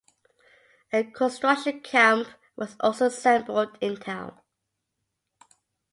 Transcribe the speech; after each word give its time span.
A 0.91 1.03
construction 1.03 1.79
camp 1.81 2.27
was 2.55 2.75
also 2.79 3.05
assembled 3.05 3.77
in 3.81 3.97
town. 3.97 4.35